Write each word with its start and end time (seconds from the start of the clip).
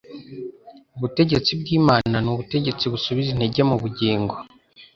Ubutegetsi 0.95 1.51
bw'Imana 1.59 2.15
ni 2.23 2.29
ubutegetsi 2.33 2.83
busubiza 2.93 3.29
intege 3.33 3.61
mu 3.69 3.75
bugingo, 3.81 4.35